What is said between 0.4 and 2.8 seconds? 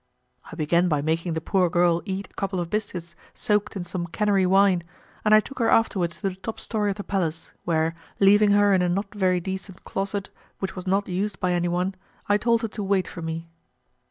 I began by making the poor girl eat a couple of